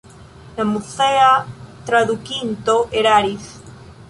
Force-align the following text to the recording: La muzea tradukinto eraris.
La 0.59 0.63
muzea 0.69 1.27
tradukinto 1.91 2.79
eraris. 3.03 3.51